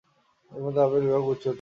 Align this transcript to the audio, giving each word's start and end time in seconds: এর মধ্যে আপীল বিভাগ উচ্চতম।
এর 0.51 0.61
মধ্যে 0.63 0.81
আপীল 0.81 1.01
বিভাগ 1.01 1.23
উচ্চতম। 1.25 1.49